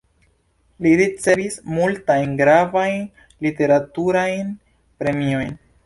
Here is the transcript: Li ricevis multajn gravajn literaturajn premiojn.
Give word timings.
Li 0.85 0.93
ricevis 1.01 1.57
multajn 1.75 2.33
gravajn 2.41 2.99
literaturajn 3.49 4.53
premiojn. 5.05 5.59